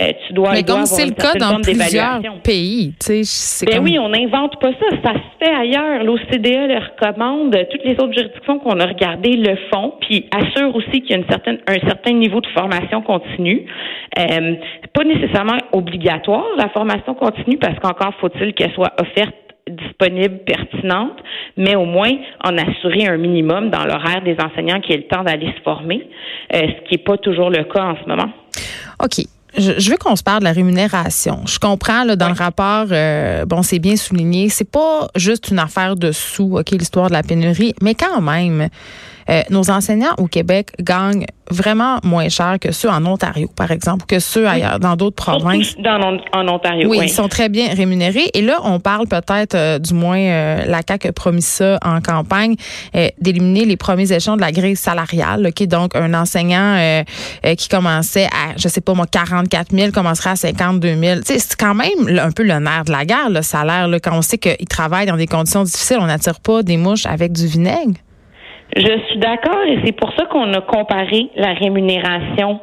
euh, 0.00 0.12
tu 0.26 0.32
dois. 0.34 0.52
Mais 0.52 0.62
comme 0.62 0.84
c'est 0.86 1.06
le 1.06 1.12
cas 1.12 1.34
dans 1.34 1.60
plusieurs 1.60 2.20
pays, 2.42 2.94
tu 3.00 3.24
sais, 3.24 3.66
ben 3.66 3.82
oui, 3.82 3.98
on 3.98 4.08
n'invente 4.08 4.60
pas 4.60 4.70
ça. 4.72 4.96
Ça 5.04 5.12
se 5.14 5.44
fait 5.44 5.54
ailleurs. 5.54 6.04
L'OCDE 6.04 6.68
le 6.68 6.78
recommande. 6.78 7.56
Toutes 7.70 7.84
les 7.84 7.94
autres 7.94 8.12
juridictions 8.12 8.58
qu'on 8.58 8.78
a 8.80 8.86
regardées 8.86 9.36
le 9.36 9.56
font, 9.72 9.94
puis 10.00 10.26
assure 10.30 10.74
aussi 10.74 11.00
qu'il 11.02 11.10
y 11.10 11.14
a 11.14 11.16
une 11.16 11.28
certaine, 11.28 11.58
un 11.66 11.86
certain 11.86 12.12
niveau 12.12 12.40
de 12.40 12.48
formation 12.48 13.02
continue. 13.02 13.66
Euh, 14.18 14.54
pas 14.92 15.04
nécessairement 15.04 15.58
obligatoire 15.72 16.46
la 16.56 16.68
formation 16.70 17.14
continue, 17.14 17.58
parce 17.58 17.78
qu'encore 17.78 18.14
faut-il 18.20 18.54
qu'elle 18.54 18.72
soit 18.72 18.92
offerte 19.00 19.34
disponible, 19.68 20.38
pertinente, 20.46 21.18
mais 21.56 21.74
au 21.74 21.84
moins 21.84 22.12
en 22.44 22.56
assurer 22.56 23.06
un 23.08 23.16
minimum 23.16 23.70
dans 23.70 23.84
l'horaire 23.84 24.22
des 24.22 24.36
enseignants 24.40 24.80
qui 24.80 24.92
aient 24.92 24.98
le 24.98 25.08
temps 25.08 25.24
d'aller 25.24 25.52
se 25.56 25.62
former, 25.62 26.08
euh, 26.54 26.60
ce 26.60 26.88
qui 26.88 26.94
n'est 26.94 27.02
pas 27.02 27.16
toujours 27.16 27.50
le 27.50 27.64
cas 27.64 27.82
en 27.82 27.96
ce 27.96 28.08
moment. 28.08 28.30
OK. 29.02 29.35
Je, 29.56 29.90
veux 29.90 29.96
qu'on 29.96 30.16
se 30.16 30.22
parle 30.22 30.40
de 30.40 30.44
la 30.44 30.52
rémunération. 30.52 31.40
Je 31.46 31.58
comprends 31.58 32.04
là, 32.04 32.16
dans 32.16 32.28
le 32.28 32.34
rapport, 32.34 32.86
euh, 32.90 33.44
bon, 33.46 33.62
c'est 33.62 33.78
bien 33.78 33.96
souligné, 33.96 34.48
c'est 34.48 34.70
pas 34.70 35.08
juste 35.14 35.48
une 35.48 35.58
affaire 35.58 35.96
de 35.96 36.12
sous, 36.12 36.58
ok, 36.58 36.70
l'histoire 36.72 37.08
de 37.08 37.14
la 37.14 37.22
pénurie, 37.22 37.74
mais 37.80 37.94
quand 37.94 38.20
même, 38.20 38.68
euh, 39.28 39.42
nos 39.50 39.70
enseignants 39.70 40.14
au 40.18 40.26
Québec 40.26 40.70
gagnent 40.80 41.26
vraiment 41.48 41.98
moins 42.02 42.28
cher 42.28 42.56
que 42.60 42.72
ceux 42.72 42.88
en 42.88 43.04
Ontario, 43.06 43.48
par 43.54 43.70
exemple, 43.70 44.04
que 44.06 44.18
ceux 44.18 44.48
ailleurs, 44.48 44.80
dans 44.80 44.96
d'autres 44.96 45.16
provinces. 45.16 45.76
Dans, 45.78 46.18
en 46.32 46.48
Ontario, 46.48 46.88
oui, 46.88 46.98
Ils 47.02 47.08
sont 47.08 47.28
très 47.28 47.48
bien 47.48 47.68
rémunérés. 47.72 48.30
Et 48.34 48.42
là, 48.42 48.58
on 48.64 48.80
parle 48.80 49.06
peut-être, 49.06 49.54
euh, 49.54 49.78
du 49.78 49.94
moins, 49.94 50.18
euh, 50.18 50.64
la 50.66 50.80
CAQ 50.86 51.08
a 51.08 51.12
promis 51.12 51.42
ça 51.42 51.78
en 51.84 52.00
campagne, 52.00 52.56
d'éliminer 53.20 53.64
les 53.64 53.76
premiers 53.76 54.12
échelons 54.12 54.36
de 54.36 54.40
la 54.40 54.50
grille 54.50 54.76
salariale. 54.76 55.46
est 55.46 55.66
donc, 55.66 55.94
un 55.94 56.14
enseignant 56.14 57.04
qui 57.56 57.68
commençait 57.68 58.26
à, 58.26 58.56
je 58.56 58.68
sais 58.68 58.80
pas 58.80 58.94
moi, 58.94 59.06
44 59.06 59.74
000 59.74 59.92
commencerait 59.92 60.30
à 60.30 60.36
52 60.36 60.96
000. 60.96 61.20
C'est 61.24 61.56
quand 61.56 61.74
même 61.74 62.18
un 62.18 62.30
peu 62.30 62.42
le 62.42 62.58
nerf 62.58 62.84
de 62.84 62.92
la 62.92 63.04
guerre, 63.04 63.30
le 63.30 63.42
salaire. 63.42 63.88
Là, 63.88 64.00
quand 64.00 64.16
on 64.16 64.22
sait 64.22 64.38
qu'ils 64.38 64.68
travaillent 64.68 65.06
dans 65.06 65.16
des 65.16 65.26
conditions 65.26 65.62
difficiles, 65.64 65.98
on 66.00 66.06
n'attire 66.06 66.40
pas 66.40 66.62
des 66.62 66.76
mouches 66.76 67.06
avec 67.06 67.32
du 67.32 67.46
vinaigre. 67.46 67.94
Je 68.76 69.00
suis 69.08 69.18
d'accord 69.18 69.62
et 69.66 69.78
c'est 69.84 69.92
pour 69.92 70.12
ça 70.14 70.26
qu'on 70.26 70.52
a 70.52 70.60
comparé 70.60 71.30
la 71.34 71.54
rémunération 71.54 72.60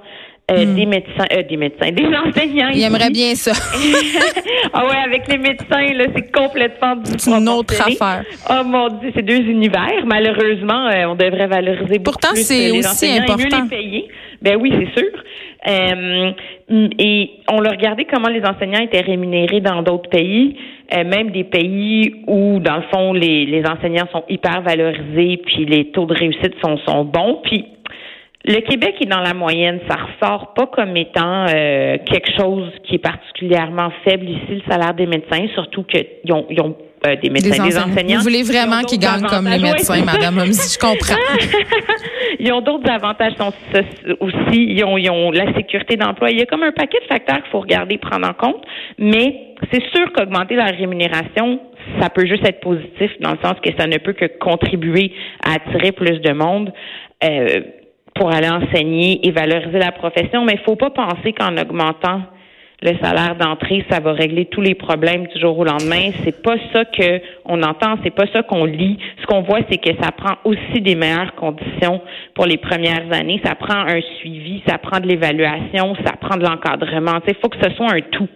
euh, 0.52 0.66
hmm. 0.66 0.76
des 0.76 0.86
médecins, 0.86 1.26
euh, 1.32 1.44
des 1.44 1.58
médecins, 1.58 1.92
des 1.92 2.06
enseignants. 2.28 2.70
Il 2.74 2.84
aimerait 2.84 3.10
bien 3.10 3.34
ça. 3.34 3.54
ah 4.74 4.86
ouais, 4.86 4.98
avec 5.06 5.28
les 5.30 5.38
médecins, 5.38 5.94
là, 5.94 6.06
c'est 6.14 6.32
complètement 6.32 6.96
C'est 7.18 7.32
une 7.32 7.48
autre 7.50 7.82
affaire. 7.82 8.26
Oh 8.50 8.64
mon 8.66 8.90
Dieu, 8.90 9.12
c'est 9.16 9.22
deux 9.22 9.40
univers. 9.40 10.06
Malheureusement, 10.06 10.88
euh, 10.88 11.06
on 11.06 11.16
devrait 11.16 11.48
valoriser 11.48 11.98
beaucoup 11.98 12.20
Pourtant, 12.20 12.36
c'est 12.36 12.72
aussi 12.72 13.18
important. 13.18 13.40
Et 13.40 13.44
mieux 13.44 13.64
les 13.64 13.70
payer. 13.70 14.08
Ben 14.44 14.58
oui, 14.62 14.74
c'est 14.78 15.00
sûr. 15.00 15.10
Euh, 15.70 16.32
et 17.00 17.32
on 17.50 17.64
a 17.64 17.70
regardé 17.70 18.06
comment 18.06 18.28
les 18.28 18.44
enseignants 18.44 18.82
étaient 18.82 19.02
rémunérés 19.02 19.62
dans 19.62 19.82
d'autres 19.82 20.10
pays, 20.10 20.58
euh, 20.94 21.06
même 21.06 21.32
des 21.32 21.46
pays 21.46 22.24
où, 22.28 22.60
dans 22.60 22.76
le 22.76 22.84
fond, 22.94 23.14
les, 23.14 23.46
les 23.46 23.64
enseignants 23.66 24.08
sont 24.12 24.26
hyper 24.28 24.62
valorisés, 24.62 25.38
puis 25.46 25.66
les 25.66 25.92
taux 25.92 26.06
de 26.06 26.14
réussite 26.14 26.56
sont, 26.62 26.78
sont 26.86 27.06
bons. 27.06 27.40
Puis 27.44 27.66
le 28.46 28.60
Québec 28.60 28.96
est 29.00 29.06
dans 29.06 29.22
la 29.22 29.34
moyenne. 29.34 29.80
Ça 29.90 29.96
ressort 29.96 30.54
pas 30.54 30.68
comme 30.68 30.98
étant 30.98 31.46
euh, 31.48 31.98
quelque 32.06 32.32
chose 32.38 32.70
qui 32.84 32.96
est 32.96 33.04
particulièrement 33.04 33.92
faible 34.04 34.28
ici, 34.28 34.42
le 34.50 34.62
salaire 34.70 34.94
des 34.94 35.06
médecins, 35.06 35.48
surtout 35.54 35.84
qu'ils 35.84 36.34
ont, 36.34 36.46
ils 36.50 36.60
ont 36.60 36.76
euh, 37.06 37.16
des 37.22 37.30
médecins, 37.30 37.66
des, 37.66 37.78
enseignants. 37.78 38.18
Vous 38.18 38.24
voulez 38.24 38.44
vraiment 38.44 38.82
qu'ils 38.82 39.00
gagnent 39.00 39.28
comme 39.28 39.48
les 39.48 39.60
médecins, 39.60 40.04
Madame 40.06 40.46
je 40.46 40.78
comprends. 40.80 41.20
ils 42.40 42.52
ont 42.52 42.62
d'autres 42.62 42.90
avantages 42.90 43.34
aussi. 44.20 44.38
Ils 44.54 44.84
ont, 44.86 44.98
ils 44.98 45.10
ont 45.10 45.32
la 45.32 45.54
sécurité 45.54 45.98
d'emploi. 45.98 46.32
Il 46.32 46.40
y 46.40 46.42
a 46.42 46.46
comme 46.46 46.64
un 46.64 46.72
paquet 46.72 47.00
de 47.00 47.08
facteurs 47.08 47.42
qu'il 47.42 47.52
faut 47.52 47.60
regarder, 47.60 47.98
prendre 47.98 48.28
en 48.28 48.34
compte. 48.34 48.64
Mais 48.98 49.56
c'est 49.72 49.84
sûr 49.94 50.12
qu'augmenter 50.14 50.56
la 50.56 50.66
rémunération, 50.66 51.60
ça 52.00 52.10
peut 52.10 52.26
juste 52.26 52.48
être 52.48 52.62
positif 52.62 53.12
dans 53.20 53.32
le 53.32 53.38
sens 53.44 53.56
que 53.62 53.70
ça 53.78 53.88
ne 53.88 53.98
peut 53.98 54.14
que 54.14 54.26
contribuer 54.40 55.12
à 55.46 55.56
attirer 55.56 55.92
plus 55.92 56.20
de 56.20 56.32
monde. 56.32 56.72
Euh, 57.24 57.62
pour 58.16 58.32
aller 58.32 58.50
enseigner 58.50 59.28
et 59.28 59.32
valoriser 59.32 59.80
la 59.80 59.92
profession, 59.92 60.46
mais 60.46 60.54
il 60.54 60.60
faut 60.60 60.76
pas 60.76 60.92
penser 60.92 61.34
qu'en 61.34 61.58
augmentant 61.58 62.22
le 62.84 62.98
salaire 63.02 63.38
d'entrée, 63.38 63.86
ça 63.90 64.02
va 64.02 64.12
régler 64.12 64.46
tous 64.46 64.60
les 64.60 64.76
problèmes 64.76 65.26
du 65.28 65.40
jour 65.40 65.58
au 65.58 65.64
lendemain. 65.64 66.12
C'est 66.26 66.42
pas 66.44 66.56
ça 66.74 66.84
que 66.84 67.22
on 67.46 67.64
entend, 67.64 67.96
c'est 68.04 68.14
pas 68.14 68.26
ça 68.34 68.44
qu'on 68.44 68.66
lit. 68.66 68.98
Ce 69.22 69.26
qu'on 69.26 69.42
voit, 69.42 69.60
c'est 69.72 69.78
que 69.78 69.92
ça 70.02 70.12
prend 70.12 70.36
aussi 70.44 70.82
des 70.82 70.96
meilleures 70.96 71.34
conditions 71.36 72.02
pour 72.36 72.46
les 72.46 72.58
premières 72.58 73.10
années. 73.12 73.40
Ça 73.46 73.56
prend 73.56 73.88
un 73.88 74.02
suivi, 74.20 74.62
ça 74.68 74.78
prend 74.78 75.00
de 75.00 75.08
l'évaluation, 75.08 75.96
ça 76.06 76.12
prend 76.20 76.36
de 76.36 76.44
l'encadrement. 76.44 77.20
Il 77.26 77.36
faut 77.42 77.48
que 77.48 77.58
ce 77.64 77.74
soit 77.74 77.94
un 77.94 78.02
tout. 78.12 78.28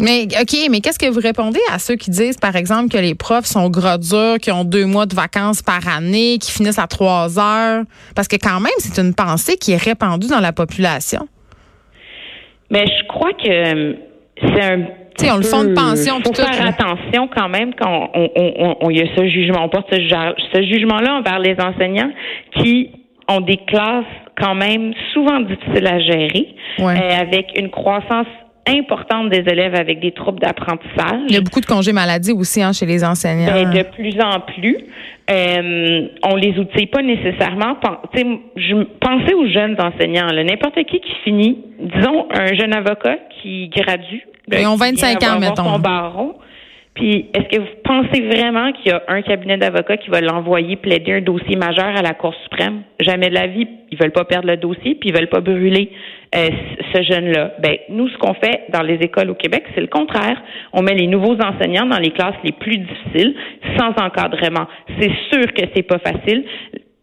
Mais 0.00 0.28
OK, 0.40 0.56
mais 0.70 0.80
qu'est-ce 0.80 0.98
que 0.98 1.10
vous 1.10 1.20
répondez 1.20 1.60
à 1.70 1.78
ceux 1.78 1.96
qui 1.96 2.10
disent, 2.10 2.38
par 2.38 2.56
exemple, 2.56 2.88
que 2.88 2.98
les 2.98 3.16
profs 3.16 3.46
sont 3.46 3.68
gros 3.68 3.98
durs, 3.98 4.38
qui 4.40 4.50
ont 4.50 4.64
deux 4.64 4.86
mois 4.86 5.06
de 5.06 5.14
vacances 5.14 5.60
par 5.60 5.86
année, 5.88 6.38
qui 6.40 6.52
finissent 6.52 6.78
à 6.78 6.86
trois 6.86 7.38
heures? 7.38 7.82
Parce 8.14 8.28
que 8.28 8.36
quand 8.36 8.60
même, 8.60 8.72
c'est 8.78 8.98
une 8.98 9.12
pensée 9.12 9.56
qui 9.56 9.72
est 9.72 9.82
répandue 9.82 10.28
dans 10.28 10.40
la 10.40 10.52
population. 10.52 11.28
Mais 12.70 12.84
je 12.86 13.06
crois 13.06 13.32
que 13.32 13.48
euh, 13.48 13.94
c'est 14.40 14.62
un 14.62 14.86
sais, 15.18 15.30
on 15.30 15.36
le 15.36 15.42
fond 15.42 15.64
de 15.64 15.74
pension. 15.74 16.16
Il 16.18 16.24
faut 16.24 16.34
faire 16.34 16.66
attention 16.66 17.28
quand 17.34 17.48
même 17.48 17.74
quand 17.74 18.10
on, 18.14 18.30
on, 18.36 18.76
on, 18.80 18.90
y 18.90 19.00
a 19.00 19.06
ce 19.16 19.26
jugement. 19.28 19.64
On 19.64 19.68
porte 19.68 19.92
ce, 19.92 19.98
ce 19.98 20.62
jugement-là 20.62 21.18
envers 21.18 21.38
les 21.38 21.56
enseignants 21.60 22.10
qui 22.56 22.90
ont 23.28 23.40
des 23.40 23.58
classes 23.58 24.04
quand 24.40 24.54
même 24.54 24.92
souvent 25.12 25.40
difficiles 25.40 25.86
à 25.86 25.98
gérer, 25.98 26.54
euh, 26.80 27.20
avec 27.20 27.58
une 27.58 27.70
croissance 27.70 28.26
importante 28.66 29.30
des 29.30 29.44
élèves 29.50 29.74
avec 29.74 30.00
des 30.00 30.12
troubles 30.12 30.40
d'apprentissage. 30.40 31.20
Il 31.28 31.34
y 31.34 31.38
a 31.38 31.40
beaucoup 31.40 31.60
de 31.60 31.66
congés 31.66 31.92
maladie 31.92 32.32
aussi 32.32 32.62
hein, 32.62 32.72
chez 32.72 32.86
les 32.86 33.04
enseignants. 33.04 33.52
Ben, 33.52 33.70
de 33.70 33.82
plus 33.82 34.20
en 34.20 34.40
plus. 34.40 34.76
Euh, 35.30 36.08
on 36.22 36.36
les 36.36 36.58
outille 36.58 36.86
pas 36.86 37.02
nécessairement. 37.02 37.76
Je 38.56 38.84
pensais 39.00 39.34
aux 39.34 39.46
jeunes 39.46 39.76
enseignants. 39.78 40.26
N'importe 40.32 40.82
qui 40.84 41.00
qui 41.00 41.14
finit, 41.24 41.58
disons 41.78 42.26
un 42.32 42.54
jeune 42.54 42.74
avocat 42.74 43.18
qui 43.42 43.68
gradue. 43.68 44.26
Ils 44.50 44.66
ont 44.66 44.76
25 44.76 45.22
ans, 45.24 45.38
mettons. 45.38 45.64
Son 45.64 45.78
baron, 45.78 46.34
puis, 46.98 47.26
est-ce 47.32 47.56
que 47.56 47.60
vous 47.60 47.76
pensez 47.84 48.22
vraiment 48.22 48.72
qu'il 48.72 48.90
y 48.90 48.90
a 48.90 49.04
un 49.06 49.22
cabinet 49.22 49.56
d'avocats 49.56 49.98
qui 49.98 50.10
va 50.10 50.20
l'envoyer 50.20 50.74
plaider 50.74 51.12
un 51.12 51.20
dossier 51.20 51.54
majeur 51.54 51.86
à 51.86 52.02
la 52.02 52.12
Cour 52.12 52.34
suprême? 52.42 52.82
Jamais 53.00 53.28
de 53.28 53.34
la 53.34 53.46
vie. 53.46 53.68
Ils 53.92 53.98
veulent 53.98 54.10
pas 54.10 54.24
perdre 54.24 54.48
le 54.48 54.56
dossier, 54.56 54.96
puis 54.96 55.10
ils 55.10 55.14
veulent 55.14 55.28
pas 55.28 55.40
brûler 55.40 55.92
euh, 56.34 56.48
ce 56.92 57.02
jeune-là. 57.02 57.52
Ben, 57.60 57.76
nous, 57.90 58.08
ce 58.08 58.18
qu'on 58.18 58.34
fait 58.34 58.64
dans 58.70 58.82
les 58.82 58.96
écoles 58.96 59.30
au 59.30 59.36
Québec, 59.36 59.62
c'est 59.76 59.80
le 59.80 59.86
contraire. 59.86 60.42
On 60.72 60.82
met 60.82 60.94
les 60.94 61.06
nouveaux 61.06 61.36
enseignants 61.40 61.86
dans 61.86 62.00
les 62.00 62.10
classes 62.10 62.34
les 62.42 62.50
plus 62.50 62.78
difficiles, 62.78 63.36
sans 63.78 63.90
encadrement. 64.04 64.66
C'est 64.98 65.12
sûr 65.30 65.54
que 65.54 65.62
c'est 65.76 65.84
pas 65.84 65.98
facile 66.00 66.44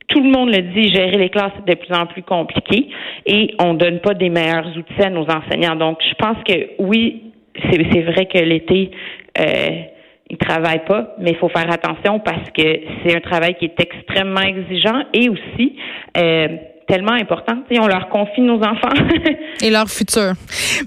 tout 0.07 0.21
le 0.21 0.29
monde 0.29 0.53
le 0.53 0.61
dit, 0.61 0.93
gérer 0.93 1.17
les 1.17 1.29
classes 1.29 1.51
est 1.65 1.67
de 1.67 1.75
plus 1.75 1.93
en 1.93 2.05
plus 2.05 2.21
compliqué 2.21 2.89
et 3.25 3.55
on 3.59 3.73
donne 3.73 4.01
pas 4.01 4.13
des 4.13 4.29
meilleurs 4.29 4.67
outils 4.77 5.01
à 5.01 5.09
nos 5.09 5.25
enseignants. 5.25 5.75
Donc, 5.75 5.97
je 6.07 6.13
pense 6.13 6.37
que 6.47 6.69
oui, 6.77 7.23
c'est 7.71 8.01
vrai 8.01 8.27
que 8.27 8.37
l'été, 8.37 8.91
euh, 9.39 9.81
ils 10.29 10.37
travaillent 10.37 10.85
pas, 10.85 11.15
mais 11.19 11.31
il 11.31 11.37
faut 11.37 11.49
faire 11.49 11.71
attention 11.71 12.19
parce 12.19 12.49
que 12.51 12.63
c'est 13.03 13.15
un 13.15 13.19
travail 13.19 13.55
qui 13.55 13.65
est 13.65 13.79
extrêmement 13.79 14.41
exigeant 14.41 15.03
et 15.13 15.29
aussi 15.29 15.75
euh, 16.17 16.47
tellement 16.87 17.13
important. 17.13 17.57
on 17.79 17.87
leur 17.87 18.09
confie 18.09 18.41
nos 18.41 18.57
enfants. 18.57 18.93
et 19.61 19.69
leur 19.69 19.87
futur. 19.87 20.33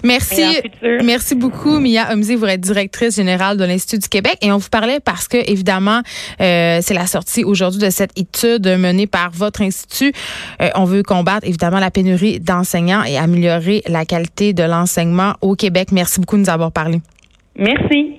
Merci. 0.03 0.59
Merci 1.03 1.35
beaucoup, 1.35 1.79
Mia 1.79 2.13
Omzi. 2.13 2.35
Vous 2.35 2.45
êtes 2.45 2.61
directrice 2.61 3.15
générale 3.15 3.57
de 3.57 3.63
l'Institut 3.63 3.99
du 3.99 4.09
Québec. 4.09 4.37
Et 4.41 4.51
on 4.51 4.57
vous 4.57 4.69
parlait 4.69 4.99
parce 4.99 5.27
que, 5.27 5.37
évidemment, 5.49 6.01
euh, 6.41 6.79
c'est 6.81 6.93
la 6.93 7.05
sortie 7.05 7.43
aujourd'hui 7.43 7.79
de 7.79 7.89
cette 7.89 8.17
étude 8.17 8.67
menée 8.67 9.07
par 9.07 9.31
votre 9.31 9.61
institut. 9.61 10.11
Euh, 10.61 10.69
on 10.75 10.85
veut 10.85 11.03
combattre, 11.03 11.47
évidemment, 11.47 11.79
la 11.79 11.91
pénurie 11.91 12.39
d'enseignants 12.39 13.03
et 13.03 13.17
améliorer 13.17 13.81
la 13.87 14.05
qualité 14.05 14.53
de 14.53 14.63
l'enseignement 14.63 15.33
au 15.41 15.55
Québec. 15.55 15.89
Merci 15.91 16.19
beaucoup 16.19 16.35
de 16.35 16.41
nous 16.41 16.49
avoir 16.49 16.71
parlé. 16.71 16.99
Merci. 17.57 18.18